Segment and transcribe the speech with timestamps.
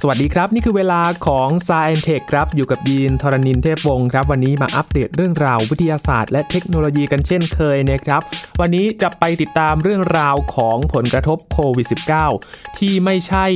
[0.00, 8.22] สวัสดีครับ นี่คือเวลาของ s ายเทคครับอยู่กับยีนทรณินเทพวงศ์ครับ วันนี้มาอัปเดตเรื่องราววิทยาศาสตร์และเทคโนโลยีกันเช่นเคยนะครับ
[8.60, 11.86] วันนี้จะไปติดตามเรื่องราวของผลกระทบโควิด
[12.32, 13.46] -19 ที่ไม่ใช่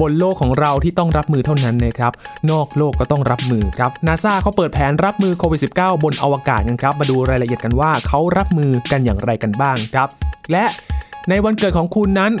[0.00, 2.12] บนโลกของเราที่ต้องรับมือเท่านั้นนะครับ
[2.50, 10.08] นอกโลกก็ต้องรับมือครับนาซาเขาเปิดแผนรับมือโควิด -19 บนอวกาศกันครับ มาดูรายละเอียดกันว่าเขารับมือกันอย่างไรกันบ้างครับ
[10.52, 10.64] และ
[11.28, 12.32] ในวันเกิดของคุณนั้น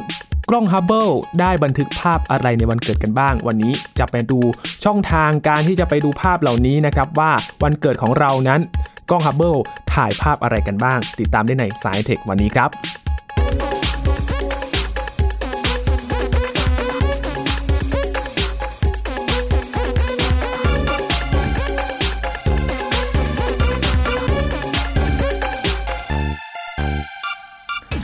[0.52, 1.08] กล้องฮับเบิล
[1.40, 4.40] ได้บันทึกภาพอะไรในวันเกิดกันบ้าง วันนี้จะไปดู
[4.84, 8.60] ช่องทางการที่จะไปดูภาพเหล่านี้นะครับว่าวันเกิดของเรานั้น
[9.10, 9.56] กล้องฮับเบิล
[9.94, 12.70] ถ่ายภาพอะไรกันบ้าง ติดตามได้ในสายเทควันนี้ครับ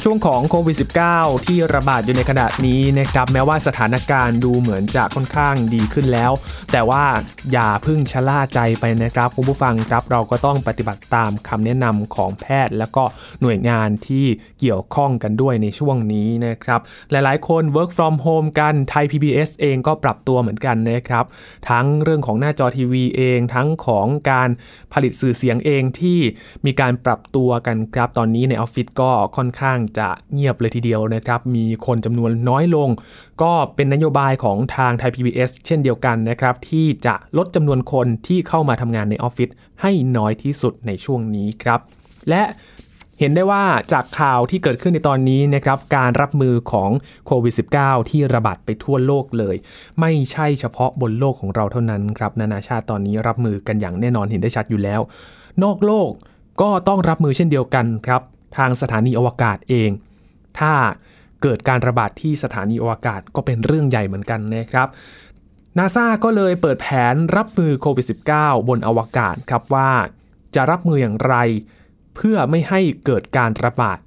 [0.09, 0.77] ช่วงของโควิด
[1.11, 6.33] -19 ที่ระบาดอยู่ในขณะนี้นะครับแม้ว่าสถานการณ์ดูเหมือนจะค่อนข้างดีขึ้นแล้ว
[6.73, 7.05] แต่ว่า
[7.53, 13.05] อย่าพึ่งชะล่าใจไปนะครับคุณผู้ฟังครับเราก็ต้องปฏิบัติตามคำแนะนำของแพทย์ แล้วก็
[13.43, 14.27] หน่วยงานที่
[14.61, 21.25] เกี่ยวข้องกันด้วยในช่วงนี้นะครับหลายๆคน work from home กันไทย PBS เองก็ปรับตัวเหมือนกันนะครับ
[21.71, 24.49] ทั้งเรื่องของหน้าจอทีวีเอง ทั้งของการ
[24.93, 26.19] ผลิตสื่อเสียงเองที่
[26.67, 32.89] มีการปรับตัวกันครับตอนนี้ในออฟฟิศก็ค่อนข้างจะเงียบเลยทีเดียวนะครับ มีคนจำนวนน้อยลง
[33.43, 39.49] ก็เป็นนโยบายของทางไทย PBS เช่นเดียวกันนะครับ ที่จะลดจำนวนคนที่เข้ามาทำงานในออฟฟิศ
[39.83, 41.81] ให้น้อยที่สุดในช่วงนี้ครับ
[42.29, 42.43] และ
[43.21, 46.91] เห็นได้ว่าจากข่าวที่เกิดขึ้นในตอนนี้นะครับการรับมือของ
[47.27, 49.57] โควิด -19 ที่ระบาดไปทั่วโลกเลย
[50.01, 55.01] ไม่ใช่เฉพาะบนโลกของเราเท่านั้นครับ นานาชาติตอนนี้รับมือกันอย่างแน่นอนเห็นได้ชัดอยู่แล้ว
[55.63, 56.11] นอกโลก
[56.61, 58.23] ก็ต้องรับมือเช่นเดียวกันครับ
[58.57, 59.91] ทางสถานีอวกาศเอง
[60.59, 60.75] ถ้า
[61.43, 64.89] เกิดการระบาดที่สถานีอวกาศก็เป็นเรื่องใหญ่เหมือนกันนะครับ
[65.79, 69.91] นาซาก็เลยเปิดแผนรับมือโควิด -19 บนอวกาศครับว่า
[70.55, 71.35] จะรับมืออย่างไร
[72.17, 73.99] เพื่อไม่ให้เกิดการระบาด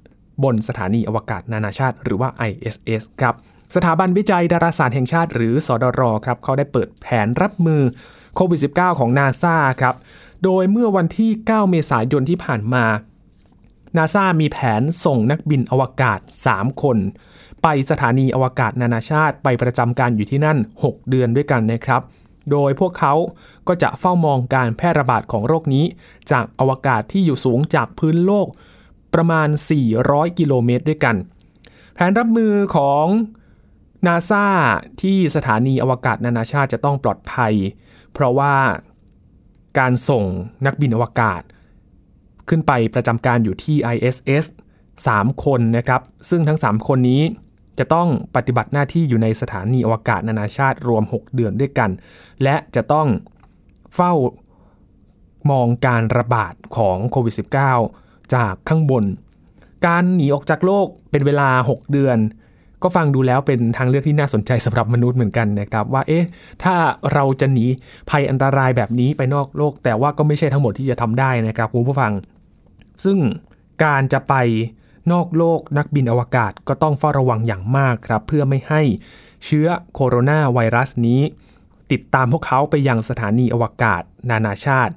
[0.44, 3.34] บนสถานีอวกาศนานาชาติ หรือว่า ISS ครับ
[3.74, 7.82] สถาบันวิจัยดาราศาสตร์แห่งชาติ หรือสอดรครับเขาได้เปิดแผนรับมือ
[8.34, 9.94] โควิด -19 ของนาซาครับ
[10.44, 12.84] โดยเมื่อวันที่ 9 เมษายนที่ผ่านมา
[13.96, 16.20] นาซามีแผนส่งนักบินอวกาศ
[16.50, 16.98] 3 คน
[17.62, 22.02] ไปสถานีอวกาศนานาชาติไปประจำการอยู่ที่นั่น 6 เดือนด้วยกันนะครับ
[22.50, 23.14] โดยพวกเขา
[23.68, 25.84] ก็จะเฝ้ามองการแพร่ระบาดของโรคนี้
[26.30, 28.46] จากอวกาศที่อยู่สูงจากพื้นโลก
[29.14, 29.48] ประมาณ
[29.92, 31.16] 400 กิโลเมตรด้วยกัน
[31.94, 33.06] แผนรับมือของ
[34.06, 34.46] นาซา
[35.02, 37.54] ที่สถานีอวกาศนานาชาติจะต้องปลอดภัย
[38.12, 38.54] เพราะว่า
[39.78, 40.24] การส่ง
[40.66, 41.42] นักบินอวกาศ
[42.50, 44.44] ขึ้นไปประจำการอยู่ที่ ISS
[44.96, 46.00] 3 คนนะครับ
[46.30, 47.22] ซึ่งทั้ง 3 คนนี้
[47.78, 51.90] จะต้องปฏิบัติหน้าที่อยู่ในสถานีอวกาศนานาชาติรวม 6 เดือนด้วยกัน
[52.42, 53.08] และจะต้อง
[53.94, 54.12] เฝ้า
[55.50, 57.34] มองการระบาดของโควิด
[57.82, 59.04] -19 จากข้างบน
[59.86, 62.18] การหนีออกจากโลกเป็นเวลา 6 เดือน
[62.82, 66.24] ก็ฟังดูแล้วเป็นทางเลือกที่น่าสนใจสำหรับมนุษย์เหมือนกันนะครับ ว่าเอ๊ะ
[66.64, 66.74] ถ้า
[67.12, 67.64] เราจะหนี
[68.10, 72.12] ภัยอันตรายแบบนี้ไปนอกโลก แต่ว่าก็ไม่ใช่ทั้งหมดที่จะทำได้นะครับคุณผู้ฟัง
[73.04, 73.18] ซึ่ง
[73.84, 74.34] การจะไป
[75.12, 78.82] นอกโลกนักบินอวกาศก็ต้องเฝ้าระวังอย่างมากครับ เพื่อไม่ให้
[79.44, 81.20] เชื้อโคโรนาไวรัสนี้
[81.92, 84.94] ติดตามพวกเขาไปยังสถานีอวกาศนานาชาติ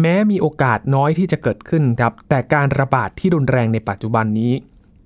[0.00, 4.52] แม้มีโอกาสน้อยที่จะเกิดขึ้นครับ แต่การระบาดที่รุนแรงในปัจจุบันนี้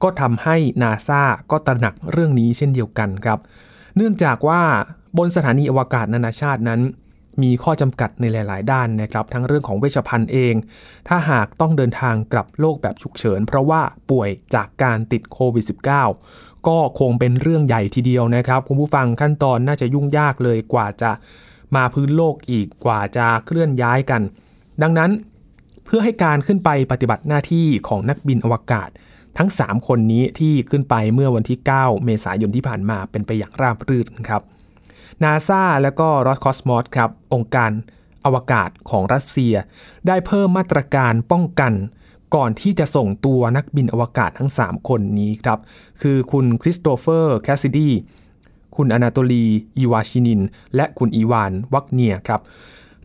[0.03, 3.39] ก็ทำให้นาซาก็ตระหนักเรื่องนี้เช่นเดียวกันครับ
[3.97, 4.63] เนื่องจากว่า
[5.19, 6.81] บนสถานีอวกาศนานาชาตินั้น
[7.43, 10.55] มีข้อจำกัดในหลาย ๆ ด้านนะครับ ทั้งเรื่องของเวชภัณฑ์เอง
[11.09, 15.65] ถ้าหากต้องเดินทางกลับโลกแบบฉุกเฉิน เพราะว่าป่วยจากการติดโควิด
[16.15, 21.11] -19 ก็คงเป็นเรื่องใหญ่ทีเดียวนะครับคุณผู้ฟังขั้นตอนน่าจะยุ่งยากเลยกว่าจะ
[21.77, 24.23] มาพื้นโลกอีกกว่าจะเคลื่อนย้ายกัน
[24.83, 25.11] ดังนั้น
[25.85, 28.89] เพื่อให้การขึ้นไปปฏิบัติหน้าที่ของนักบินอวกาศ
[29.39, 34.43] ทั้ง 3 คนนี้ที่ขึ้นไปเมื่อวันที่ 9 เมษายนที่ผ่านมาเป็นไปอย่างราบรื่นครับ
[35.25, 37.71] นาซาและก็รอสคอสมอสครับองค์การ
[38.25, 39.55] อวกาศของรัสเซีย
[40.07, 41.73] ได้เพิ่มมาตรการป้องกัน
[42.35, 45.59] ก่อนที่จะส่งตัวนักบินอวกาศทั้ง 3 คนนี้ครับ
[46.03, 47.91] คือคุณคริสโตเฟอร์แคสซิดี
[48.77, 49.47] คุณอนาโตลี
[49.77, 50.41] อีวาชินิน
[50.77, 52.41] และคุณอีวาน วักเนียครับ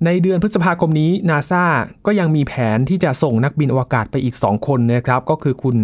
[0.05, 1.65] ในเดือนพฤษภาคมนี้นาซา
[2.05, 5.75] ก็ยังมีแผนที่จะส่งนักบินอวกาศไปอีก 2 คนนะครับ ก็คือคุณ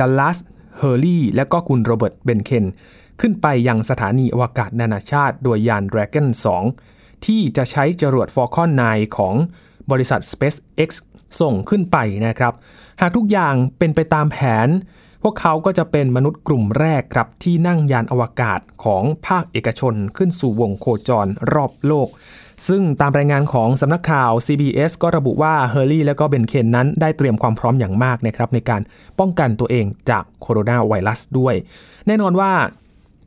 [0.00, 0.38] ดัลลัส
[0.78, 2.64] เฮอร์รี่และก็คุณโรเบิร์ตเบนเคน
[3.20, 6.26] ขึ้นไปยังสถานีอวกาศนานาชาติ โดยยาน Dragon
[6.76, 9.34] 2 ที่จะใช้จรวด Falcon 9 ของ
[9.90, 10.90] บริษัท SpaceX
[11.40, 12.52] ส่งขึ้นไปนะครับ
[13.00, 14.68] หากทุกอย่างเป็นไปตามแผน
[15.22, 22.08] พวกเขาก็จะเป็นมนุษย์กลุ่มแรกครับที่นั่งยานอวกาศของภาคเอกชนขึ้นสู่วงโคจรรอบโลก
[22.68, 28.80] ซึ่งตามรายงานของสำนักข่าว CBS ก็ระบุว่าเฮอร์รี่และก็เบนเคนนั้นได้เตรียมความพร้อมอย่างมากนะครับในการ
[29.18, 31.54] ป้องกันตัวเองจากโคโรนาไวรัสด้วย
[32.06, 32.52] แน่นอนว่า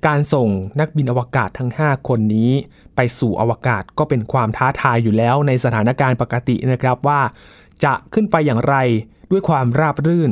[0.07, 0.49] การส่ง
[0.79, 2.51] นักบินอวกาศทั้ง 5 คนนี้
[2.95, 7.21] ไปสู่อวกาศก็เป็นความท้าทายอยู่แล้วในสถานการณ์ปกตินะครับว่า
[7.83, 8.75] จะขึ้นไปอย่างไร
[9.31, 10.31] ด้วยความราบรื่น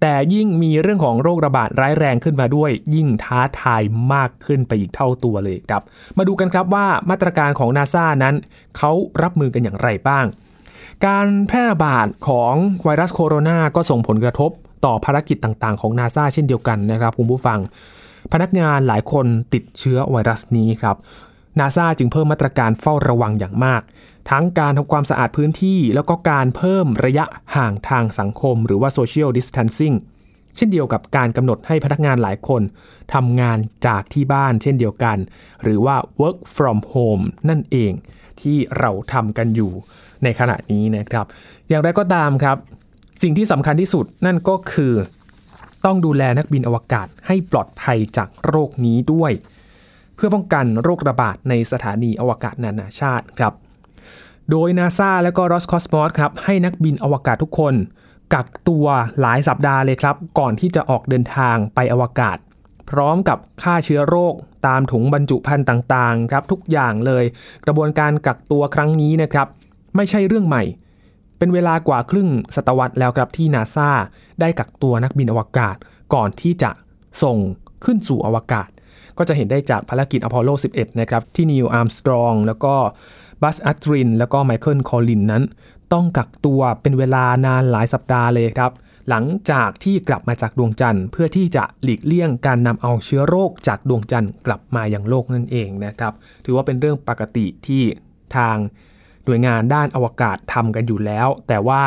[0.00, 3.82] แต่ยิ่งมีเรื่องของโรคระบาดร้ายแรงขึ้นมาด้วย ยิ่งท้าทาย
[4.12, 5.82] มากขึ้นไปอีกเท่าตัวเลยครับ
[6.18, 8.34] มาดูกันครับว่ามาตรการของนาซานั้น
[8.76, 8.92] เขา
[9.22, 10.24] รับมือกันอย่างไรบ้าง
[11.06, 12.54] การแพร่ระบาดของ
[12.84, 14.50] ไวรัสโคโรนาก็ส่งผลกระทบ
[14.84, 17.58] ต่อภารกิจต่างๆ ของนาซาเช่นเดียวกันนะครับคุณผู้ฟัง
[18.32, 20.96] พนักงานหลายคนติดเชื้อไวรัสนี้ครับ
[21.58, 23.82] นาซาจึงเพิ่มมาตรการเฝ้าระวังอย่างมาก
[24.30, 27.24] ทั้งการทำความสะอาดพื้นที่แล้วก็การเพิ่มระยะ
[27.56, 29.96] ห่างทางสังคม หรือว่า social distancing
[30.56, 32.62] เช่นเดียวกับการกำหนดให้พนักงานหลายคน
[33.14, 35.16] ทำงานจากที่บ้านเช่นเดียวกัน
[35.62, 37.92] หรือว่า work from home นั่นเอง
[38.40, 39.72] ที่เราทำกันอยู่
[40.22, 41.26] ในขณะนี้นะครับ
[41.68, 42.56] อย่างไรก็ตามครับ
[43.22, 44.92] สิ่งที่สำคัญที่สุดนั่นก็คือ
[45.84, 49.32] ต้องดูแลนักบินอวกาศให้ปลอดภัยจากโรคนี้ด้วย
[50.14, 53.52] เพื่อป้องกันโรคระบาดในสถานีอวกาศนานาชาติครับ
[54.50, 57.74] โดยนาซาและก็รอสคอสมอสครับให้นักบินอวกาศทุกคน
[58.34, 58.86] กักตัว
[59.20, 62.36] หลายสัปดาห์เลยครับ ก่อนที่จะออกเดินทางไปอวกาศ
[62.90, 64.34] พร้อมกับฆ่าเชื้อโรค
[64.66, 67.24] ตามถุงบรรจุภัณฑ์ต่างๆ ครับทุกอย่างเลย
[67.64, 69.46] กระบวนการกักตัวครั้งนี้นะครับ
[69.96, 70.62] ไม่ใช่เรื่องใหม่
[71.38, 73.90] เป็นเวลากว่าครึ่งศตวรรษแล้วครับที่นาซา
[74.40, 75.76] ได้กักตัวนักบินอวกาศ
[76.14, 76.70] ก่อนที่จะ
[77.22, 77.38] ส่ง
[77.84, 78.68] ขึ้นสู่อวกาศ
[79.18, 82.74] ก็จะเห็นได้จากภารกิจอพอลโล 11 นะครับ ที่นีลอาร์มสตรองแล้วก็
[83.42, 85.42] บัซอัลดรินแล้วก็ไมเคิลคอลลินส์นั้น
[85.92, 88.72] ต้องกักตัวเป็นเวลานานหลายสัปดาห์เลยครับ
[89.08, 96.12] หลังจากที่กลับมาจากดวงจันทร์ เพื่อที่จะหลีกเลี่ยงการนำเอาเชื้อโรคจากดวงจันทร์กลับมาอย่างโลกนั่นเองนะครับ
[96.44, 97.82] ถือว่าเป็นเรื่องปกติที่
[98.36, 98.56] ทาง
[99.28, 101.82] หน่วยงานด้านอวกาศทำกันอยู่แล้ว แต่ว่า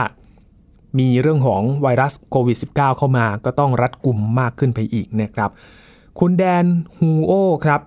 [0.99, 5.49] มีเรื่องของไวรัสโควิด -19 เข้ามาก็ต้องรัดกลุ่มมากขึ้นไปอีกนะครับ
[6.19, 6.65] คุณแดน
[6.97, 7.33] ฮูโอ
[7.65, 7.81] ครับ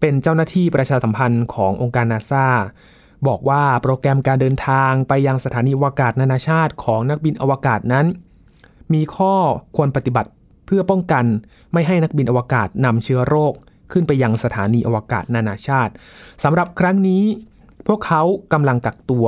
[0.00, 2.46] เป็นเจ้าหน้าที่ประชาสัมพันธ์ขององค์การนาซา
[3.26, 8.06] บอกว่าโปรแกรมการเดินทางไปยังสถานีอวกาศนานาชาติของนักบินอวกาศนั้น
[8.92, 9.34] มีข้อ
[9.76, 10.30] ควรปฏิบัติ
[10.66, 11.24] เพื่อป้องกัน
[11.72, 13.52] ไม่ให้นักบินอวกาศนำเชื้อโรค
[13.92, 15.92] ขึ้นไปยังสถานีอวกาศนานาชาติ
[16.44, 17.24] สำหรับครั้งนี้
[17.88, 19.26] พวกเขากำลังกักตัว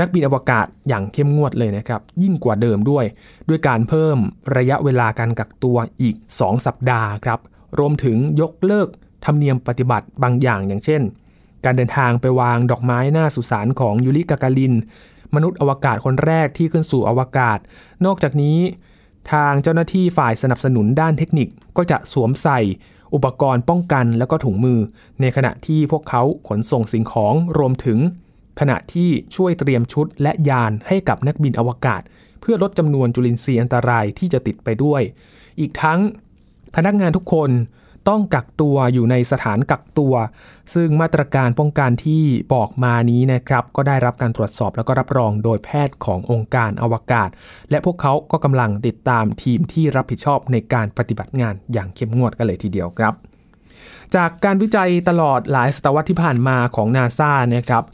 [0.00, 3.04] นักบินอวกาศอย่างเข้มงวดเลยนะครับ ยิ่งกว่าเดิมด้วย
[3.48, 4.16] ด้วยการเพิ่ม
[4.56, 7.40] ระยะเวลาการกักตัวอีก 2 สัปดาห์ครับ
[7.78, 8.88] รวมถึงยกเลิก
[9.24, 11.02] ธรรมเนียมปฏิบัติบางอย่างอย่างเช่น
[11.64, 14.74] การเดินทางไปวางดอกไม้หน้าสุสานของยูริกากาลิน
[15.34, 17.58] มนุษย์อวกาศคนแรกที่ขึ้นสู่อวกาศ
[18.04, 18.58] นอกจากนี้
[19.32, 22.60] ทางเจ้าหน้าที่ฝ่ายสนับสนุนด้านเทคนิคก็จะสวมใส่
[23.14, 24.78] อุปกรณ์ป้องกันแล้วก็ถุงมือ
[25.20, 27.98] ในขณะที่พวกเขาขนส่งสิ่งของรวมถึง
[28.60, 32.02] ขณะที่ช่วยเตรียมชุดและยานให้กับนักบินอวกาศ
[32.40, 35.02] เพื่อลดจำนวนจุลินทรีย์อันตรายที่จะติดไปด้วย
[35.60, 36.00] อีกทั้ง
[36.76, 37.50] พนักงานทุกคน
[38.08, 40.14] ต้องกักตัวอยู่ในสถานกักตัว
[40.74, 42.22] ซึ่งมาตรการป้องกันที่
[42.54, 47.28] บอกมานี้นะครับก็ได้รับการตรวจสอบแล้วก็รับรองโดยแพทย์ขององค์การอวกาศ
[47.70, 53.14] และพวกเขาก็กำลังติดตามทีมที่รับผิดชอบในการปฏิบัติงานอย่างเข้มงวดกันเลยทีเดียวครับ
[54.14, 57.84] จากการวิจัยตลอดหลายศตวรรษที่ผ่านมาของนาซานะครับ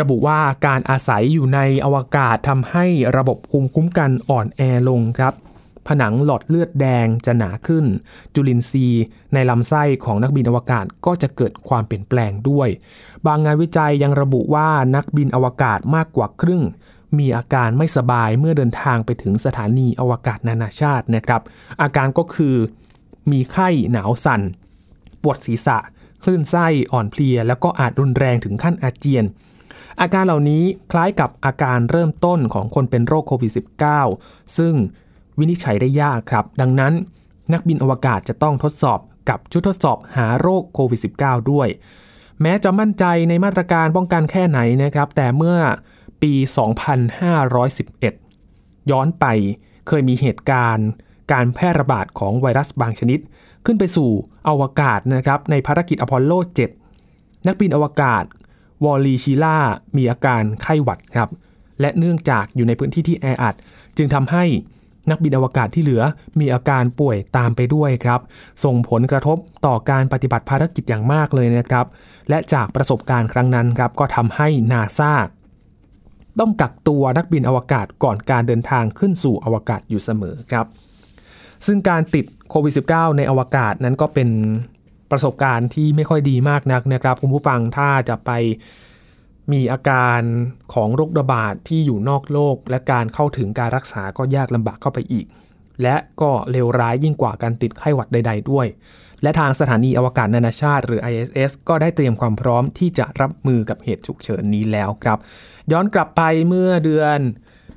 [0.00, 5.34] ระบุว่าการอาศัยอยู่ในอวกาศทำให้ระบบภูมิคุ้มกันอ่อนแอลงครับ
[5.88, 7.84] ผนังหลอดเลือดแดงจะหนาขึ้น
[8.34, 9.02] จุลินทรีย์
[9.34, 12.68] ในลำไส้ของนักบินอวกาศก็จะเกิดความเปลี่ยนแปลงด้วย
[13.26, 16.62] บางงานวิจัยยังระบุว่านักบินอวกาศมากกว่าครึ่ง
[17.18, 21.42] มีอาการไม่สบายเมื่อเดินทางไปถึงสถานีอวกาศนานาชาตินะครับ
[21.82, 22.56] อาการก็คือ
[23.30, 24.40] มีไข้หนาวสั่น
[25.22, 25.78] ปวดศีรษะ
[26.22, 29.24] คลื่นไส้อ่อนเพลีย แล้วก็อาจรุนแรงถึงขั้นอาเจียน
[30.00, 33.52] อาการเหล่านี้คล้ายกับอาการเริ่มต้นของคนเป็นโรคโควิด
[34.00, 34.74] -19 ซึ่ง
[35.38, 36.92] วินิจฉัยได้ยากครับ ดังนั้น
[37.52, 41.68] นักบินอวกาศจะต้องทดสอบกับชุดทดสอบหาโรคโควิด -19 ด้วย
[42.42, 45.58] แม้จะมั่นใจในมาตรการป้องกันแค่ไหนนะครับ แต่เมื่อ
[46.22, 46.32] ปี
[48.02, 49.26] 2511 ย้อนไป
[49.88, 50.88] เคยมีเหตุการณ์
[51.32, 53.18] การแพร่ระบาดของไวรัสบางชนิด
[53.64, 54.10] ขึ้นไปสู่
[54.48, 56.32] อวกาศนะครับในภารกิจอพอลโล
[56.90, 58.24] 7 นักบินอวกาศ
[58.84, 59.58] วอลลีชิล่า
[59.96, 61.30] มีอาการไข้หวัดครับ
[61.80, 63.54] และเนื่องจากอยู่ในพื้นที่ที่แออัด
[63.96, 64.44] จึงทำให้
[65.10, 66.02] นักบินอวกาศที่เหลือ
[66.40, 68.20] มีอาการป่วยตามไปด้วยครับ
[68.64, 71.86] ส่งผลกระทบต่อการปฏิบัติภารกิจอย่างมากเลยนะครับ
[72.28, 75.14] และจากประสบการณ์ครั้งนั้นครับก็ทำให้นาซา
[76.38, 80.66] ต้องกักตัวนักบินอวกาศก่อนการเดินทางขึ้นสู่อวกาศอยู่เสมอครับ
[81.66, 84.28] ซึ่งการติดโควิด -19 ในอวกาศนั้นก็เป็น
[85.10, 88.30] ประสบการณ์ที่ไม่ค่อยดีมากนักนะครับ คุณผู้ฟังถ้าจะไป
[89.52, 90.20] มีอาการ
[90.74, 95.26] ของโรคระบาดที่อยู่นอกโลก และการเข้าถึงการรักษาก็ยากลำบากเข้าไปอีก
[95.82, 98.66] และก็เลวร้ายยิ่งกว่าการติดไข้หวัดใด ๆ ด้วย
[99.22, 105.18] และทางสถานีอวกาศนานาชาติ หรือ ISS ก็ได้เตรียมความพร้อมที่จะรับมือกับเหตุฉุกเฉินนี้แล้วครับ
[105.72, 107.18] ย้อนกลับไปเมื่อเดือน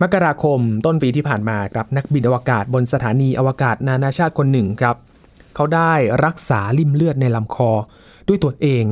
[0.02, 4.96] มกราคมต้นปีที่ผ่านมาครับนักบินอวกาศบนสถานีอวกาศนานาชาติคนหนึ่งครับ
[5.56, 5.94] เขาได้
[6.26, 7.72] รักษาลิ่มเลือดในลำคอ
[8.28, 8.84] ด้วยตัวเอง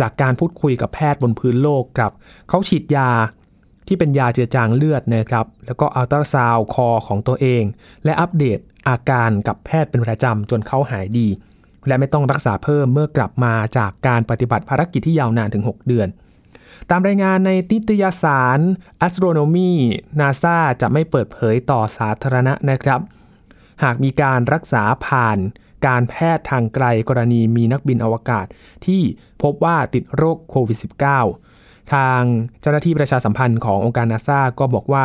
[0.00, 2.12] จากการพูดคุยกับแพทย์บนพื้นโลกครับ
[2.48, 3.10] เขาฉีดยา
[3.86, 7.64] ที่เป็นยาเจือจางเลือดนะครับแล้วก็อัลตราซาวคอของตัวเอง
[8.04, 11.28] และอัปเดตอาการกับแพทย์เป็นประจำจนเขาหายดี
[11.86, 16.08] และไม่ต้องรักษาเพิ่มเมื่อกลับมาจากการปฏิบัติภารกิจที่ยาวนานถึง 6 เดือน
[16.90, 18.58] ตามรายงานในนิตยสาร
[19.06, 19.70] Astronomy
[20.20, 23.00] NASA จะไม่เปิดเผยต่อสาธารณะนะครับ
[23.82, 25.38] หากมีการรักษาผ่าน
[25.86, 28.46] การแพทย์ทางไกลกรณีมีนักบินอวกาศ
[28.86, 29.02] ที่
[29.42, 30.78] พบว่าติดโรคโควิด
[31.32, 32.22] -19 ทาง
[32.60, 35.04] เจ้าหน้าที่ประชาสัมพันธ์ขององค์การนาซาก็บอกว่า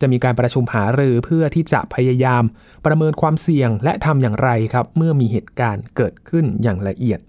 [0.00, 2.42] จะมีการประชุมหารือเพื่อที่จะพยายาม
[2.86, 7.20] ประเมินความเสี่ยงและทำอย่างไรครับ เมื่อมีเหตุการณ์เกิดขึ้นอย่างละเอียด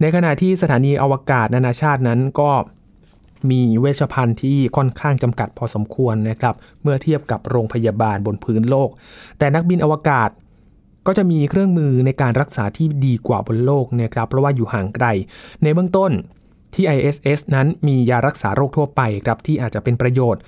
[0.00, 2.50] ในขณะที่สถานีอวกาศนานาชาตินั้นก็
[3.50, 8.90] มีเวชภัณฑ์ที่ค่อนข้างจำกัดพอสมควรนะครับ เมื่อเทียบกับโรงพยาบาลบนพื้นโลก
[9.38, 10.28] แต่นักบินอวกาศ
[11.06, 15.06] ก็จะมีเครื่องมือในการรักษาที่ดีกว่าบนโลกนะครับเพราะว่าอยู่ห่างไกล
[15.62, 16.12] ในเบื้องต้น
[16.74, 20.42] ที่ ISS นั้นมียารักษาโรคทั่วไปครับที่อาจจะเป็นประโยชน์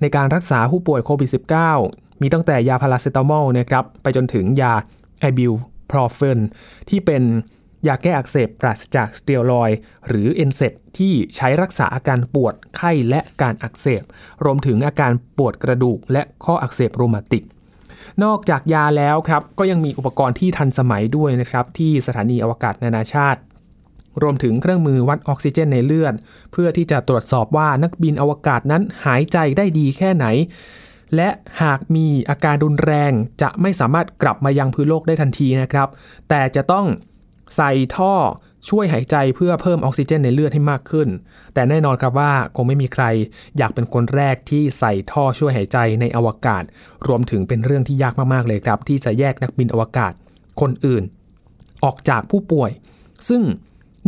[0.00, 1.30] ในการรักษาผู้ป่วยโควิด
[1.74, 4.74] -19 มีตั้งแต่ยาพาราเซตามอลนะครับไปจนถึงยา
[5.20, 6.40] ไอบูโพรเฟน
[6.88, 7.22] ที่เป็น
[7.86, 9.70] ยาแก้อักเสบปราศจากสเตียรอยด์
[10.08, 10.60] หรือ NSAID
[10.98, 14.02] ที่ใช้รักษาอาการปวดไข้และการอักเสบ
[14.44, 17.44] รวมถึงอาการปวดกระดูกและข้ออักเสบรูมาติก
[18.24, 23.40] นอกจากยาแล้วครับก็ยังมีอุปกรณ์ที่ทันสมัยด้วยนะครับที่สถานีอวกาศนานาชาติ
[24.22, 26.14] รวมถึงเครื่องมือวัดออกซิเจนในเลือด
[26.52, 30.26] เพื่อที่จะตรวจสอบว่านักบินอวกาศนั้นหายใจได้ดีแค่ไหน
[31.16, 31.28] และ
[31.62, 33.12] หากมีอาการรุนแรง
[33.42, 35.88] จะไม่สามารถกลับมายังพื้นโลกได้ทันทีนะครับ
[36.28, 36.86] แต่จะต้อง
[37.56, 38.14] ใส่ท่อ
[38.68, 41.08] ช่วยหายใจเพื่อเพิ่มออกซิเจนในเลือดให้มากขึ้น
[41.54, 43.04] แต่แน่นอนครับว่าคงไม่มีใคร
[43.58, 46.62] อยากเป็นคนแรกที่ใส่ท่อช่วยหายใจในอวกาศ
[47.06, 50.12] รวมถึงเป็นเรื่องที่ยากมากๆเลยครับ ที่จะแยกนักบินอวกาศ
[50.60, 51.02] คนอื่น
[51.84, 52.70] ออกจากผู้ป่วย
[53.28, 53.42] ซึ่ง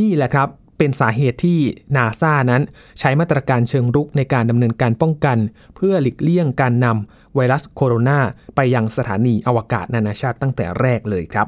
[0.00, 1.58] นี่แหละครับเป็นสาเหตุที่
[1.96, 2.62] นาซานั้น
[2.98, 5.38] ใช้มาตรการเชิงรุกในการดำเนินการป้องกัน
[5.76, 8.18] เพื่อหลีกเลี่ยงการนำไวรัสโคโรนา
[8.56, 11.46] ไปยังสถานีอวกาศนานาชาติตั้งแต่แรกเลยครับ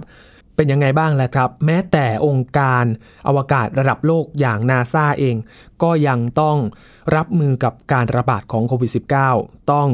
[0.57, 2.85] เป็นยังไงบ้างล่ะครับ แม้แต่องค์การ
[3.27, 5.37] อวกาศระดับโลกอย่างนาซาเอง
[5.83, 6.57] ก็ยังต้อง
[7.17, 8.91] รับมือกับการระบาดของโควิด
[9.31, 9.89] -19 ต้อง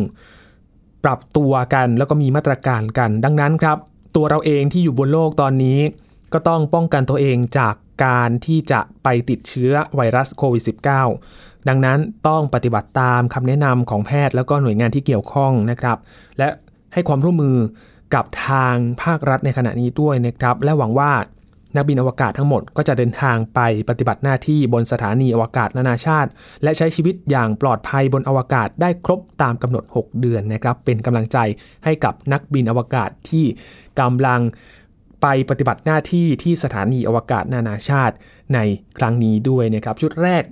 [1.04, 3.76] ปรับตัวกันแล้วก็มีมาตรการกัน ดังนั้นครับ
[4.16, 5.80] ตัวเราเองที่อยู่บนโลกตอนนี้
[6.32, 7.74] ก็ต้องป้องกันตัวเองจาก
[8.04, 10.62] การที่จะไปติดเชื้อไวรัสโควิด
[11.16, 11.98] -19 ดังนั้น
[12.28, 15.98] ต้องปฏิบัติตามคำแนะนำของแพทย์แล้วก็หน่วยงานที่เกี่ยวข้องนะครับ
[16.38, 16.48] และ
[16.92, 17.56] ให้ความร่วมมือ
[18.14, 21.12] กับทางภาครัฐในขณะนี้ด้วยนะครับ และหวังว่า
[21.76, 26.30] นักบินอวกาศทั้งหมดก็จะเดินทางไปปฏิบัติหน้าที่บนสถานีอวกาศนานาชาติ
[26.62, 31.38] และใช้ชีวิตอย่างปลอดภัยบนอวกาศได้ครบตามกำหนด 6 เดือนนะครับ เป็นกำลังใจ
[31.84, 33.44] ให้กับนักบินอวกาศที่
[34.00, 34.40] กำลัง
[35.22, 38.14] ไปปฏิบัติหน้าที่ที่สถานีอวกาศนานาชาติ
[38.54, 38.58] ใน
[38.98, 40.42] ครั้งนี้ด้วยนะครับ ชุดแรก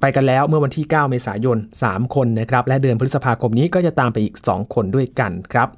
[0.00, 5.68] ไปกันแล้วเมื่อวันที่ 9 เมษายน 3 คนนะครับ และเดือนพฤษภาคมนี้ก็จะตามไปอีก 2 คนด้วยกันครับ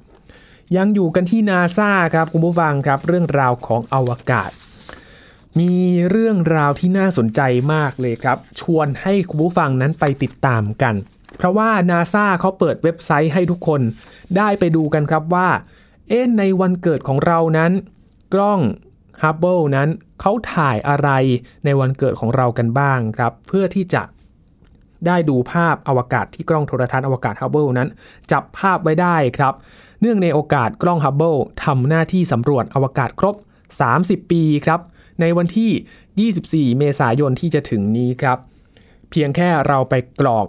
[0.77, 4.51] ยังอยู่กันที่นาซาครับคุณผู้ฟังครับเรื่องราวของอวกาศ
[5.59, 5.73] มี
[6.09, 7.41] เรื่องราวที่น่าสนใจ
[7.73, 10.95] มากเลยครับ ชวนให้คุณผู้ฟังนั้นไปติดตามกัน
[11.37, 13.81] เพราะว่านาซาเขาเปิดเว็บไซต์ให้ทุกคน
[14.37, 15.49] ได้ไปดูกันครับว่า
[16.09, 17.71] เอ๊ในวันเกิดของเรานั้น
[18.33, 18.59] กล้อง
[19.23, 19.89] ฮับเบิลนั้น
[20.21, 21.09] เขาถ่ายอะไร
[21.65, 24.03] ในวันเกิดของเรากันบ้างครับ เพื่อที่จะ
[25.07, 27.89] ได้ดูภาพอวกาศที่กล้องโทรทรรศน์อวกาศฮับเบิลนั้น
[28.31, 29.53] จับภาพไว้ได้ครับ
[30.01, 33.35] เนื่องในโอกาสกล้องฮับเบิลทำหน้าที่สำรวจอวกาศครบ
[33.83, 34.79] 30 ปีครับ
[35.21, 38.37] ในวันที่ 24 เมษายนที่จะถึงนี้ครับ
[39.09, 40.47] เพียงแค่เราไปกรอก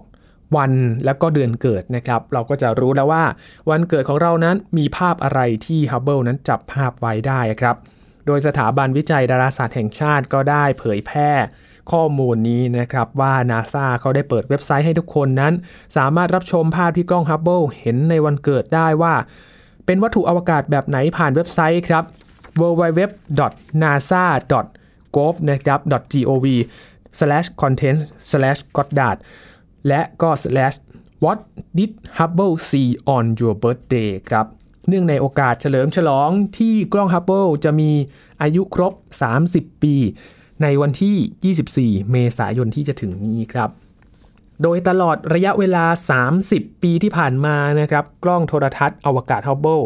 [0.57, 0.73] วัน
[1.05, 3.25] แล้วก็เดือนเกิดนะครับ เราก็จะรู้แล้วว่า
[3.71, 7.77] วันเกิดของเรานั้นมีภาพอะไรที่ฮับเบิลนั้นจับภาพไว้ได้ครับ
[8.27, 11.31] โดยสถาบันวิจัยดาราศาสตร์แห่งชาติก็ได้เผยแพร่
[11.93, 15.53] ข้อมูลนี้นะครับว่า NASA เขาได้เปิดเว็บไซต์ให้ทุกคนนั้น
[15.97, 19.15] สามารถรับชมภาพที่กล้องฮับเบิลเห็นในวันเกิดได้ว่า
[19.87, 22.05] เป็นวัตถุอวกาศแบบไหนผ่านเว็บไซต์ครับ
[22.61, 25.81] www.nasa.gov นะครับ
[26.13, 26.47] .gov
[27.19, 27.99] slash content
[28.31, 29.17] slash goddard
[29.89, 30.77] และก็ slash
[31.25, 31.39] what
[31.79, 34.47] did Hubble see on your birthday ครับ
[34.89, 37.91] เนื่องในโอกาสเฉลิมฉลองที่กล้องฮับเบิลจะมี
[38.43, 38.93] อายุครบ
[39.39, 39.95] 30 ปี
[40.63, 43.71] ในวันที่ 24 เมษายนที่จะถึงนี้ครับ
[44.63, 45.85] โดยตลอดระยะเวลา
[46.35, 49.81] 30 ปีที่ผ่านมานะครับ กล้องโทรทัศน์อวกาศฮับเบิล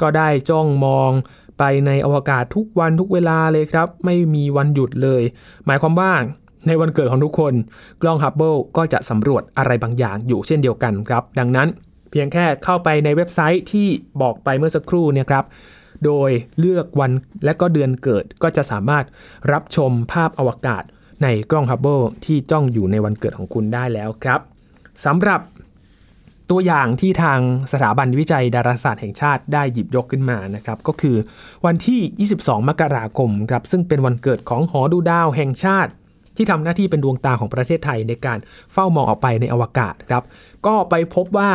[0.00, 1.10] ก็ได้จ้องมอง
[1.58, 5.22] ไปในอวกาศทุกวันทุกเวลาเลยครับ ไม่มีวันหยุดเลย
[5.66, 6.12] หมายความว่า
[6.66, 7.54] ในวันเกิดของทุกคน
[8.02, 11.68] กล้องฮับเบิลก็จะสำรวจอะไรบางอย่างอยู่เช่นเดียวกันครับ ดังนั้น
[12.10, 13.88] เพียงแค่เข้าไปในเว็บไซต์ที่
[14.22, 15.44] บอกไปเมื่อสักครู่เนี่ยครับ
[16.04, 17.12] โดยเลือกวัน
[17.44, 19.04] และก็เดือนเกิดก็จะสามารถ
[19.52, 20.82] รับชมภาพอวกาศ
[21.22, 24.40] ในกล้องฮับเบิลที่จ้องอยู่ในวันเกิดของคุณได้แล้วครับ
[25.04, 25.40] สำหรับ
[26.50, 27.40] ตัวอย่างที่ทาง
[27.72, 31.16] สถาบันวิจัยดาราศาสตร์แห่งชาติได้หยิบยกขึ้นมานะครับ ก็คือ
[31.66, 35.90] วันที่ 22 มกราคมครับซึ่งเป็นวันเกิดของหอดูดาวแห่งชาติ
[36.36, 38.38] ที่ทำหน้าที่เป็นดวงตาของประเทศไทยในการ
[38.72, 40.22] เฝ้ามองออกไปในอวกาศครับ
[40.66, 41.50] ก็ไปพบว่า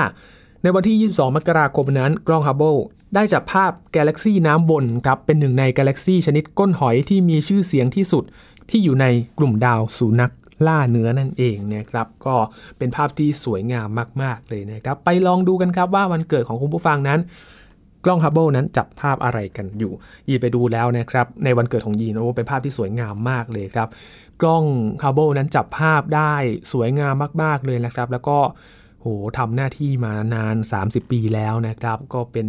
[0.64, 2.76] ในวันที่ 22 มกราคมนั้น กล้องฮับเบิล
[3.16, 8.24] ได้จับภาพกาแล็กซีน้ำวนครับเป็นหนึ่งในกาแล็กซีชนิดก้นหอยที่มีชื่อเสียงที่สุด
[8.70, 9.06] ที่อยู่ใน
[9.38, 10.32] กลุ่มดาวสูนัก
[10.68, 12.36] ล่าเนื้อนั่นเองนะครับ ก็
[12.78, 13.88] เป็นภาพที่สวยงาม
[14.22, 17.20] มาก ๆ เลยนะครับ ไปลองดูกันครับว่าวันเกิดของคุณผู้ฟังนั้น
[18.06, 19.94] กล้องฮับเบิลนั้นจับภาพอะไรกันอยู่
[20.28, 23.90] ยีไปดูแล้วนะครับ ในวันเกิดของยีนโอ้เป็นภาพที่สวยงามมากเลยครับ
[24.42, 24.66] กล้อง
[25.04, 26.34] ฮับเบิลนั้นจับภาพได้
[26.74, 27.14] สวยงาม
[27.44, 28.38] มาก ๆ เลยนะครับ แล้วก็
[29.02, 32.48] โหทำหน้าที่มานาน 30 ปีแล้วนะครับ ก็เป็น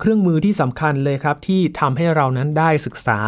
[0.00, 3.18] เครื่องมือที่สำคัญเลยครับ ที่ทำให้เรานั้นได้ศึกษา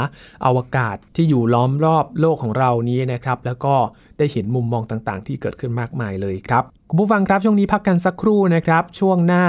[0.45, 3.75] อาวกาศที่อยู่ล้อมรอบโลกของเรานี้นะครับ แล้วก็
[4.19, 9.45] ได้เห็นมุมมองต่างๆ ที่เกิดขึ้นมากมายเลยครับคุณผู้ฟังครับช่วงนี้พักกันสักครู่นะครับ ช่วงหน้า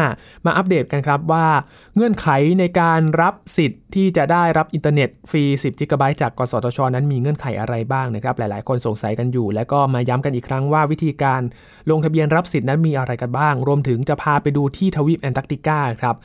[0.45, 1.47] มาอัปเดตกันครับว่า
[1.95, 2.27] เงื่อนไข
[2.59, 11.41] ในการรับสิทธิ์ที่จะได้รับอินเทอร์เน็ตฟรี10กิกะไบต์จากกสทช นั้นมีเงื่อนไขอะไรบ้างนะครับ หลายๆ คนสงสัยกันอยู่ และก็มาย้ำกันอีกครั้งว่าวิธีการ
[11.89, 16.17] ลงทะเบียนรับสิทธิ์นั้นมีอะไรกันบ้าง รวมถึงจะพาไปดูที่ทวีปแอนตาร์กติกาครับ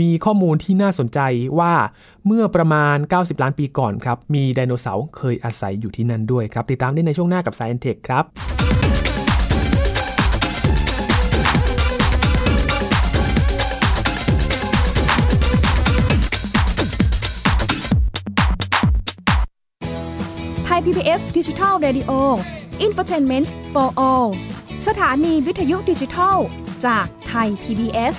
[0.00, 1.20] มีข้อมูลที่น่าสนใจ
[1.58, 1.74] ว่า
[2.26, 8.24] เมื่อประมาณ 90 ล้านปีก่อนครับ มีไดโนเสาร์เคยอาศัยอยู่ที่นั่นด้วยครับ ติดตามได้ในช่วงหน้ากับ Science Tech ครับ
[20.64, 22.12] ไทย PBS ดิจิทัล Radio
[22.86, 24.28] Infotainment for All
[24.86, 26.36] สถานีวิทยุดิจิทัล
[26.86, 28.18] จากไทย PBS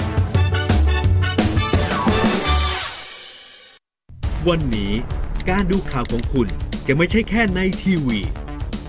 [4.49, 4.93] วันนี้
[5.49, 6.47] การดูข่าวของคุณ
[6.87, 8.19] จะไม่ใช่แค่ในทีวี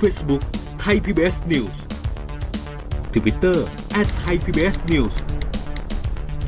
[0.00, 0.42] Facebook
[0.84, 1.76] Thai PBS News
[3.14, 3.58] Twitter
[4.22, 5.14] @thaipbsnews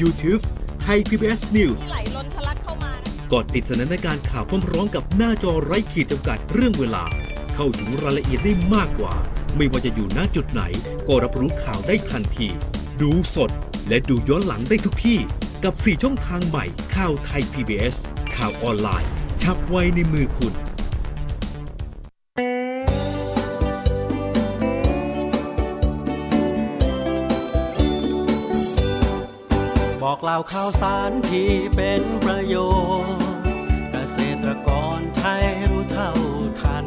[0.00, 0.42] YouTube
[0.86, 2.92] Thai PBS News ไหลล้นทะลักเข้ามา
[3.32, 7.04] กดติดสนันในการข่าวพร้อมๆกับหน้าจอไร้ขีดจำกัดเรื่องเวลา
[7.58, 9.14] เข้าถึงรายละเอียดได้มากกว่า
[9.56, 10.62] ไม่ว่าจะอยู่ณจุดไหน
[11.08, 12.48] ก็รับรู้ข่าวได้ทันที
[13.00, 13.50] ดูสด
[13.88, 15.18] และดูย้อนหลังได้ทุกที่
[15.64, 16.64] กับ 4 ช่องทางใหม่
[16.96, 17.96] ข่าวไทย PBS
[18.36, 19.10] ข่าวออนไลน์
[19.42, 20.54] ชับไว้ในมือคุณ
[30.02, 32.56] บอกเล่าข่าวสารที่เป็นประโย
[33.04, 33.24] ชน์
[33.90, 36.10] เกษตรกรไทยรู้เท่า
[36.62, 36.86] ทัน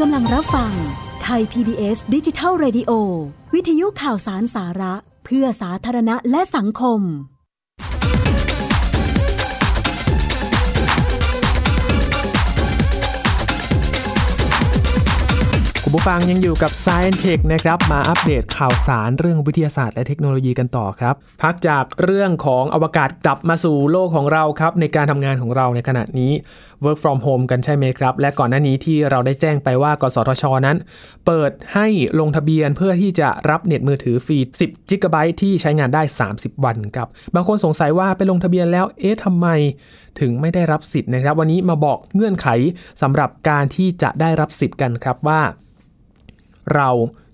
[0.04, 0.74] กำลังรับฟัง
[1.24, 2.92] ไทย PBS ดิจิทัล Radio
[3.54, 4.94] วิทยุข่าวสารสาระ
[5.26, 7.02] เพื่อสาธารณะและสังคม
[15.90, 26.32] คุณผู้ฟังยังอยู่กับ Science Tech นะครับ มาอัปเดตข่าวสารเรื่องวิทยาศาสตร์และเทคโนโลยีกันต่อครับ พักจากเรื่องของอวกาศกลับมาสู่โลกของเราครับ ในการทำงานของเราในขณะนี้
[26.84, 30.78] work from home กันใช่ไหมครับ และก่อนหน้านี้ที่เราได้แจ้งไปว่ากสทช นั้น
[31.26, 31.88] เปิดให้
[32.20, 39.48] ลงทะเบียนเพื่อที่จะรับเน็ตมือถือฟรี 10 g b ที่ใช้งานได้ 30 วันครับ บางคนสงสัยว่าไปลงทะเบียนแล้ว เอ๊ะทำไม
[40.20, 42.48] ถึงไม่ได้รับสิทธิ์นะครับ วันนี้มาบอกเงื่อนไข
[43.02, 45.42] สำหรับการที่จะได้รับสิทธิ์กันครับว่า
[46.76, 46.90] เรา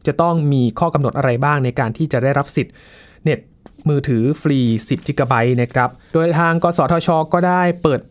[0.08, 2.74] จะต้องมีข้อกำหนดอะไรบ้างในการที่จะได้รับสิทธิ์
[3.24, 3.40] เน็ต
[3.90, 8.02] มือถือฟรี 10 g b นะครับ โดยทางกสทช ก็ได้เปิด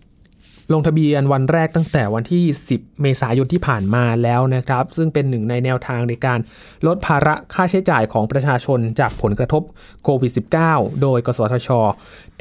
[0.72, 6.38] ลงทะเบียนวันแรกตั้งแต่วันที่ 10 เมษายนที่ผ่านมาแล้วนะครับ ซึ่งเป็นหนึ่งในแนวทางในการ
[6.86, 9.62] ลดภาระค่าใช้จ่ายของประชาชนจากผลกระทบ
[10.04, 10.32] โควิด
[10.66, 11.68] -19 โดย กสทช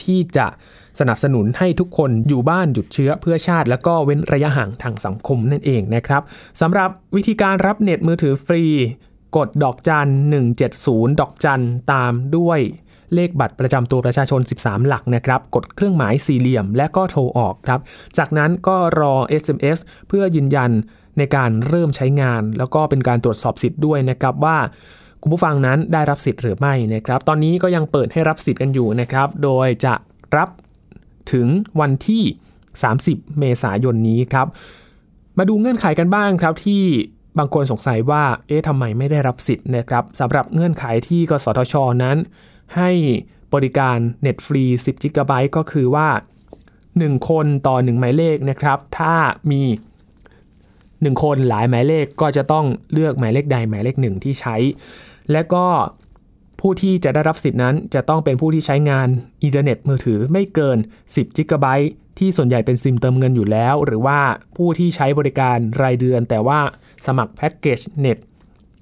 [0.04, 0.48] ที่จะ
[1.00, 6.22] สนับสนุนให้ทุกคนอยู่บ้านหยุดเชื้อเพื่อชาติ แล้วก็เว้นระยะห่างทางสังคมนั่นเองนะครับ
[6.62, 8.64] สำหรับวิธีการรับเน็ตมือถือฟรี
[9.38, 10.08] กดดอกจัน
[10.64, 12.60] 170 ดอกจันตามด้วย
[13.14, 17.80] เลขบัตรประจำตัวประชาชน 13 หลักนะครับ กดเครื่องหมายสี่เหลี่ยมและก็โทรออกครับ
[18.18, 20.72] จากนั้นก็รอ SMS เพื่อยืนยัน
[21.18, 24.58] ในการเริ่มใช้งาน แล้วก็เป็นการตรวจสอบสิทธิ์ด้วยนะครับว่า
[25.22, 29.94] คุณผู้ฟังนั้นได้รับสิทธิ์หรือไม่นะครับ ตอนนี้ก็ยังเปิดให้รับสิทธิ์กันอยู่นะครับ โดยจะ
[30.38, 30.50] รับ
[31.32, 31.48] ถึง
[31.80, 32.24] วันที่
[32.82, 34.48] 30 เมษายนนี้ครับ
[35.38, 36.84] มาดูเงื่อนไขกันบ้างครับที่
[37.38, 42.18] บางคนสงสัยว่า เอ๊ะทำไมไม่ได้รับสิทธิ์นะครับสำหรับเงื่อนไขที่กสทช นั้น
[42.76, 42.92] ให้
[43.54, 46.08] บริการเน็ตฟรี 10 g b ก็คือว่า
[46.68, 49.16] 1 คนต่อ 1 หมายเลขนะครับ ถ้า
[49.52, 49.62] มี
[50.54, 54.56] 1 คนหลายหมายเลขก็จะต้องเลือกหมายเลขใดหมายเลขหนึ่งที่ใช้
[55.32, 55.66] และก็
[56.66, 59.08] ผู้ที่จะได้รับสิทธินั้นจะต้องเป็นผู้ที่ใช้งาน
[59.44, 60.78] อินเทอร์เน็ตมือถือไม่เกิน
[61.14, 61.66] 10 GB
[62.20, 64.20] ที่ส่วนใหญ่เป็นซิมเติมเงินอยู่แล้ว หรือว่า
[64.58, 66.60] ผู้ที่ใช้บริการรายเดือน แต่ว่า
[67.06, 68.18] สมัครแพ็กเกจเน็ต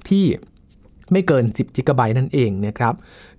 [0.09, 0.25] ที่
[1.11, 2.93] ไม่เกิน 10 GB นั่นเองนะครับ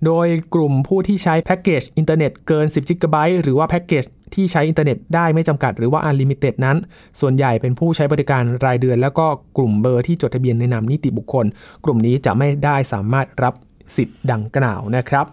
[0.05, 6.77] โดยกลุ่มผู้ที่ใช้แพ็กเกจอินเทอร์เน็ตเกิน 10 GB หรือว่าแพ็กเกจที่ใช้อินเทอร์เน็ตได้ไม่จำกัดหรือว่า Unlimited นั้น
[7.19, 9.25] ส่วนใหญ่เป็นผู้ใช้บริการรายเดือน แล้วก็
[9.57, 11.45] กลุ่มเบอร์ที่จดทะเบียนในนามนิติบุคคล
[11.83, 13.53] กลุ่มนี้จะไม่ได้สามารถรับ
[13.95, 15.25] สิทธิ์ดังกล่าวนะครับ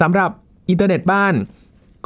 [0.00, 0.30] สำหรับ
[0.68, 1.34] อินเทอร์เน็ตบ้าน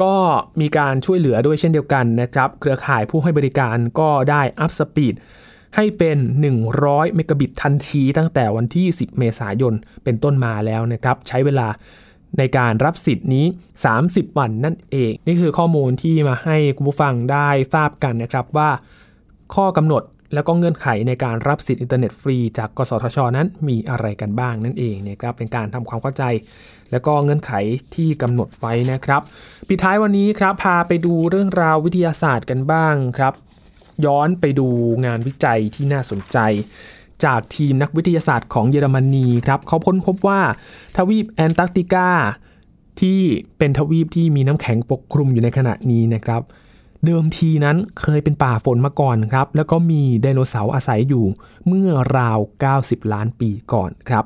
[0.03, 0.15] ก็
[0.61, 5.15] มีการช่วยเหลือด้วยเช่นเดียวกันนะครับ เครือข่ายผู้ให้บริการก็ได้ up speed
[5.77, 6.19] ให้เป็น
[6.67, 11.69] 100 เมกะบิตทันทีตั้งแต่วันที่ 10 เมษายนเป็นต้นมาแล้วนะครับ ใช้เวลา
[12.39, 13.47] ในการรับสิทธิ์นี้
[13.93, 18.71] 30 วันนั่นเอง นี่คือข้อมูลที่มาให้คุณผู้ฟังได้ทราบกันนะครับว่า
[19.55, 20.03] ข้อกำหนด
[20.35, 26.25] แล้วก็เงื่อนไขในการรับสิทธิ์อินเทอร์เน็ตฟรีจากกสทช นั้นมีอะไรกันบ้างนั่นเองนะครับเป็นการทำความเข้าใจ
[26.91, 27.53] แล้วก็เงื่อนไข
[27.95, 29.23] ที่กำหนดไว้นะครับ
[29.69, 33.35] ปิดท้ายวันนี้ครับพาไปดูเรื่องราววิทยาศาสตร์กันบ้างครับ
[34.05, 34.69] ย้อนไปดู
[35.07, 36.39] งานวิจัยที่น่าสนใจ
[37.25, 40.41] จากทีมนักวิทยาศาสตร์ของเยอรมนีครับเขาพ้นพบว่า
[40.97, 42.09] ทวีปแอนตาร์กติกา
[43.01, 43.21] ที่
[43.59, 46.43] เป็นทวีปที่มีน้ำแข็งปกคลุมอยู่ในขณะนี้นะครับ
[47.07, 51.25] เดิมทีนั้นเคยเป็นป่าฝนมาก่อนครับ แล้วก็มีไดโนเสาร์อาศัยอยู่
[51.67, 52.39] เมื่อราว
[52.77, 54.25] 90 ล้านปีก่อนครับ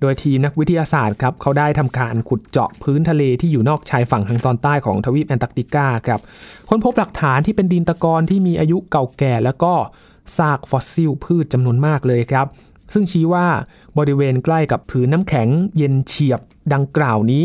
[0.00, 6.20] โดยทีมนักวิทยาศาสตร์ครับเขาได้ทำการขุดเจาะพื้นทะเลที่อยู่นอกชายฝั่งทางตอนใต้ของทวีปแอนตาร์กติกาครับ
[6.68, 9.74] ค้นพบหลักฐานที่เป็นดินตะกอนที่มีอายุเก่าแก่ แล้วก็
[10.36, 12.46] ซากฟอสซิลพืชจำนวนมากเลยครับ
[12.92, 13.46] ซึ่งชี้ว่า
[13.98, 16.40] บริเวณใกล้กับผืนน้ำแข็งเย็นเฉียบ
[16.74, 17.44] ดังกล่าวนี้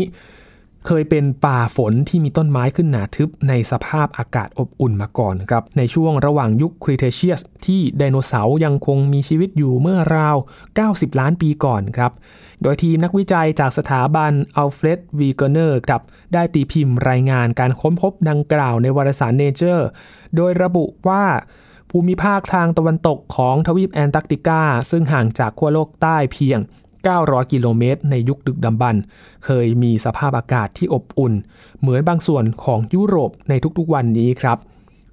[0.86, 10.36] เคยเป็นป่าฝนที่มีต้นไม้ขึ้นหนาทึบในสภาพอากาศอบอุ่นมาก่อนครับ ในช่วงระหว่างยุคครีเทเชียสที่ไดโนเสาร์ยังคงมีชีวิตอยู่เมื่อราว
[10.78, 12.12] 90 ล้านปีก่อนครับ
[12.62, 16.02] โดยทีมนักวิจัยจากสถาบันอัลเฟรดวีเกเนอร์ครับ
[16.34, 19.88] ได้ตีพิมพ์รายงานการค้นพบดังกล่าวในวารสารเนเจอร์
[20.36, 21.24] โดยระบุว่า
[21.90, 26.58] ภูมิภาคทางตะวันตกของทวีปแอนตาร์กติกา ซึ่งห่างจากขั้วโลกใต้เพียง
[27.12, 29.02] 900 กิโลเมตร ในยุคดึกดำบรรพ์
[29.44, 31.32] เคยมีสภาพอากาศที่อบอุ่น
[31.80, 34.58] เหมือนบางส่วนของยุโรปในทุกๆวันนี้ครับ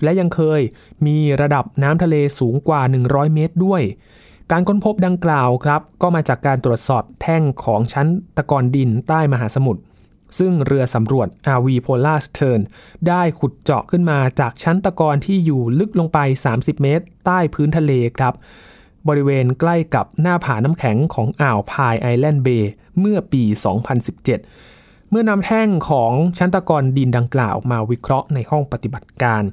[0.03, 0.61] และยังเคย
[1.05, 3.81] มีระดับน้ำทะเลสูงกว่า 100 เมตรด้วย
[4.51, 9.81] การค้นพบดังกล่าวครับ ก็มาจากการตรวจสอบแท่งของชั้นตะกอนดินใต้มหาสมุทร
[10.39, 12.61] ซึ่งเรือสำรวจ RV Polar Stern
[13.07, 16.19] ได้ขุดเจาะขึ้นมาจากชั้นตะกอนที่อยู่ลึกลงไป
[16.51, 18.33] 30 เมตร ใต้พื้นทะเลครับ
[19.07, 23.43] บริเวณใกล้กับหน้าผาน้ำแข็งของอ่าวพายไอแลนด์เบย์เมื่อปี
[24.27, 29.43] 2017 เมื่อนำแท่งของชั้นตะกอนดินดังกล่าวมาวิเคราะห์ในห้องปฏิบัติการ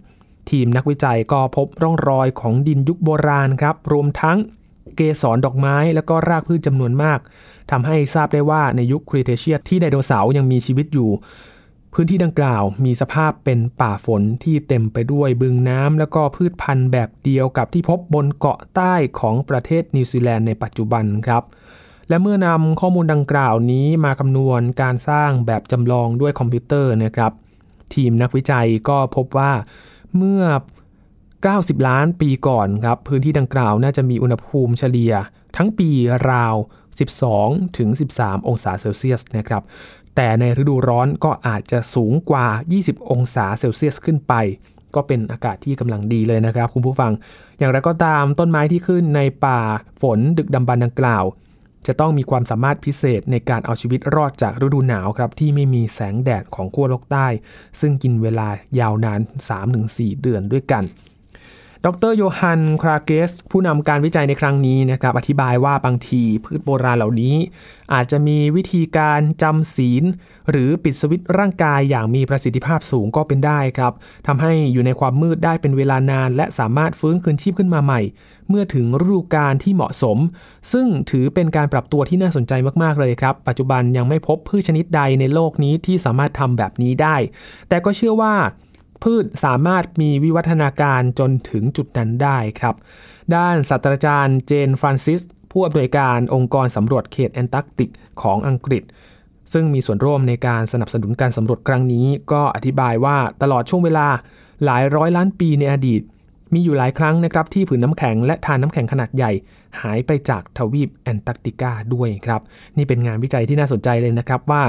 [0.51, 4.39] ทีมนักวิจัยก็พบร่องรอยของดินยุคโบราณครับ รวมทั้ง
[4.97, 7.19] เกสรดอกไม้และก็รากพืชจำนวนมาก
[7.71, 11.11] ทำให้ทราบได้ว่าในยุคครีเทเชียสที่ไดโนเสาร์ยังมีชีวิตอยู่
[12.01, 21.43] พื้นที่ดังกล่าวมีสภาพเป็นป่าฝนที่เต็มไปด้วยบึงน้ำแล้วก็พืชพันธุ์แบบเดียวกับที่พบบนเกาะใต้ของประเทศนิวซีแลนด์ในปัจจุบันครับ
[22.09, 27.33] และเมื่อนำข้อมูลดังกล่าวนี้มาคำนวณการสร้างแบบจำลองด้วยคอมพิวเตอร์นะครับ
[27.95, 29.53] ทีมนักวิจัยก็พบว่า
[30.17, 30.43] เมื่อ
[31.17, 35.15] 90 ล้านปีก่อนครับ พื้นที่ดังกล่าวน่าจะมีอุณหภูมิเฉลี่ย
[35.57, 35.91] ทั้งปี
[36.31, 36.57] ราว
[37.17, 39.63] 12 ถึง 13 องศาเซลเซียสนะครับ
[40.21, 42.47] แต่ในฤดูร้อนก็อาจจะสูงกว่า
[42.79, 44.35] 20 องศาเซลเซียสขึ้นไป
[44.95, 47.13] ก็เป็นอากาศที่กำลังดีเลยนะครับคุณผู้ฟัง
[47.59, 49.61] อย่างไรก็ตามต้นไม้ที่ขึ้นในป่า
[50.03, 51.25] ฝนดึกดำบรรดังกล่าว
[51.87, 57.27] จะต้องมีความสามารถพิเศษในการเอาชีวิตรอดจากฤดูหนาวครับที่ไม่มีแสงแดดของขั้วโลกใต้
[57.81, 58.49] ซึ่งกินเวลา
[58.81, 59.21] ยาวนาน
[59.71, 60.85] 3-4 เดือนด้วยกัน
[61.87, 67.35] ดรโยฮันคราเกส ผู้นำการวิจัยในครั้งนี้นะครับอธิบายว่าบางทีพืชโบราณเหล่านี้
[67.93, 70.05] อาจจะมีวิธีการจำศีล
[70.51, 73.93] หรือปิดสวิตช์ร่างกายอย่างมีประสิทธิภาพสูงก็เป็นได้ครับ
[74.27, 78.01] ทำให้อยู่ในความมืดได้เป็นเวลานาน และสามารถฟื้นคืนชีพขึ้นมาใหม่
[78.49, 80.19] เมื่อถึงฤดูกาลที่เหมาะสม
[80.73, 87.17] ซึ่งถือเป็นการปรับตัวที่น่าสนใจมากๆเลยครับ ปัจจุบันยังไม่พบพืชชนิดใดในโลกนี้ที่สามารถทำแบบนี้ได้
[87.69, 88.35] แต่ก็เชื่อว่า
[89.03, 92.75] พืชสามารถมีวิวัฒนาการจนถึงจุดนั้นได้ครับ
[93.37, 97.91] ด้านศาสตราจารย์เจนฟรานซิส ผู้อำนวยการองค์กรสำรวจเขตแอนตาร์กติก
[98.23, 98.83] ของอังกฤษ
[99.53, 104.07] ซึ่งมีส่วนร่วมในการสนับสนุนการสำรวจครั้งนี้ ก็อธิบายว่าตลอดช่วงเวลา
[104.65, 106.03] หลายร้อยล้านปีในอดีต
[106.55, 109.33] มีอยู่หลายครั้งนะครับที่ผืนน้ำแข็งและธารน้ำแข็งขนาดใหญ่
[109.81, 112.41] หายไปจากทวีปแอนตาร์กติกาด้วยครับ
[112.77, 114.63] นี่เป็นงานวิจัยที่น่าสนใจเลยนะครับว่า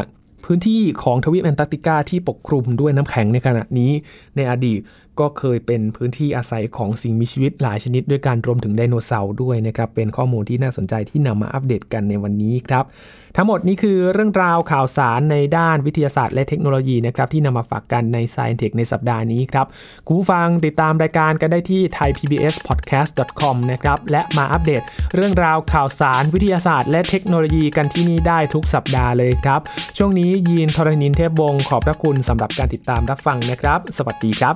[0.45, 3.91] พื้นที่ของทวีปแอนตาร์กติกาที่ปกคลุมด้วยน้ำแข็งในขณะนี้
[4.35, 4.79] ในอดีต
[5.19, 12.85] ก็เคยเป็นพื้นที่อาศัยของสิ่งมีชีวิตหลายชนิดด้วยการรวมถึงไดโนเสาร์ด้วยนะครับ เป็นข้อมูลที่น่าสนใจที่นำมาอัปเดตกันในวันนี้ครับ
[13.35, 19.65] ทั้งหมดนี้คือเรื่องราวข่าวสารในด้านวิทยาศาสตร์และเทคโนโลยีนะครับที่นำมาฝากกันใน Science Tech ในสัปดาห์นี้ครับ
[20.05, 24.83] คุณผู้ฟังติดตามรายการกันได้ที่ thaipbspodcast.com นะครับและมาอัปเดต
[25.15, 29.59] เรื่องราวข่าวสารวิทยาศาสตร์ และเทคโนโลยีกันที่นี่ได้ทุกสัปดาห์เลยครับ
[29.97, 34.53] ช่วงนี้ยีนทรณินเทพวงศ์ขอบพระคุณสำหรับการติดตามรับฟังนะครับ สวัสดีครั